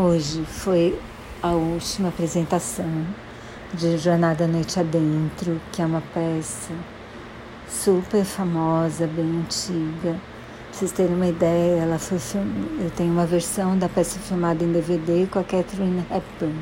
[0.00, 0.96] Hoje foi
[1.42, 3.04] a última apresentação
[3.74, 6.72] de Jornada Noite Adentro, que é uma peça
[7.68, 10.12] super famosa, bem antiga.
[10.12, 12.46] Pra vocês terem uma ideia, ela foi film...
[12.80, 16.60] eu tenho uma versão da peça filmada em DVD com a Catherine Hepburn.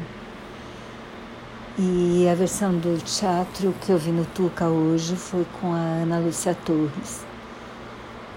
[1.78, 6.20] E a versão do teatro que eu vi no Tuca hoje foi com a Ana
[6.20, 7.26] Lúcia Torres,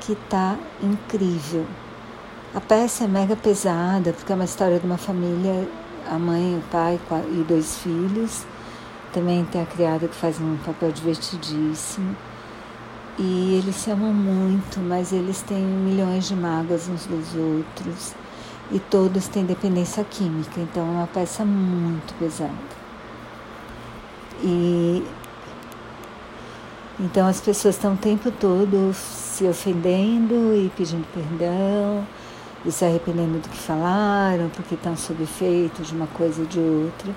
[0.02, 1.66] que tá incrível.
[2.52, 5.70] A peça é mega pesada, porque é uma história de uma família,
[6.10, 7.00] a mãe, o pai
[7.32, 8.44] e dois filhos.
[9.14, 12.16] Também tem a criada que faz um papel divertidíssimo.
[13.20, 18.16] E eles se amam muito, mas eles têm milhões de mágoas uns dos outros.
[18.72, 22.52] E todos têm dependência química, então é uma peça muito pesada.
[24.44, 25.06] E
[27.00, 32.08] então as pessoas estão o tempo todo se ofendendo e pedindo perdão
[32.66, 36.60] e se arrependendo do que falaram, porque estão sob efeito de uma coisa ou de
[36.60, 37.14] outra.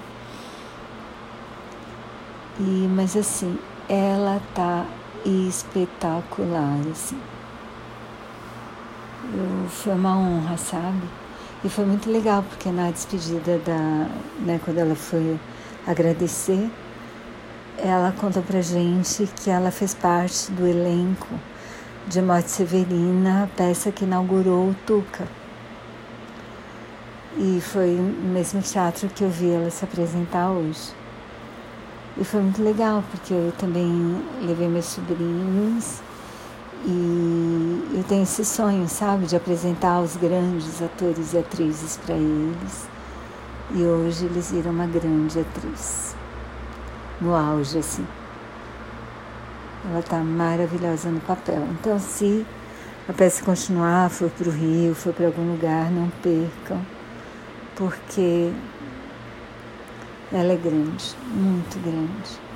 [2.60, 3.58] E, mas assim,
[3.88, 4.86] ela tá
[5.24, 7.18] espetacular, assim.
[9.34, 11.02] Eu, foi uma honra, sabe?
[11.64, 14.08] E foi muito legal, porque na despedida da,
[14.40, 15.38] né, quando ela foi
[15.86, 16.70] agradecer,
[17.78, 21.28] ela conta pra gente que ela fez parte do elenco
[22.06, 25.41] de Morte Severina, peça que inaugurou o Tuca.
[27.36, 30.92] E foi no mesmo teatro que eu vi ela se apresentar hoje.
[32.16, 36.02] E foi muito legal, porque eu também levei meus sobrinhos
[36.84, 42.88] e eu tenho esse sonho, sabe, de apresentar os grandes atores e atrizes para eles.
[43.70, 46.14] E hoje eles viram uma grande atriz
[47.20, 48.06] no auge, assim.
[49.88, 51.66] Ela está maravilhosa no papel.
[51.70, 52.44] Então, se
[53.08, 56.80] a peça continuar, for para o Rio, for para algum lugar, não percam,
[57.82, 58.52] porque
[60.32, 62.51] ela é grande, muito grande.